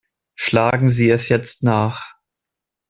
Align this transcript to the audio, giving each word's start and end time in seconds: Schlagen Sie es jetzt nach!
Schlagen 0.33 0.89
Sie 0.89 1.11
es 1.11 1.29
jetzt 1.29 1.61
nach! 1.61 2.15